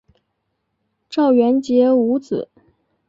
[1.11, 2.49] 赵元杰无子。